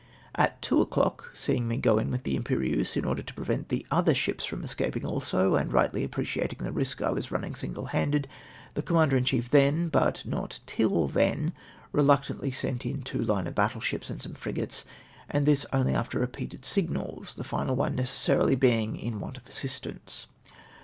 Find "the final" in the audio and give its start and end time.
17.35-17.75